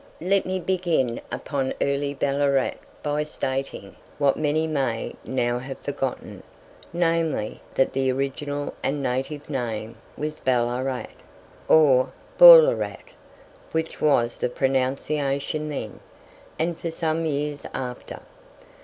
[0.21, 6.41] Let me begin upon early Ballarat by stating, what many may now have forgotten,
[6.91, 11.11] namely, that the original and native name was Balaarat,
[11.67, 13.13] or Ballaarat,
[13.73, 15.99] which was the pronunciation then,
[16.57, 18.21] and for some years after.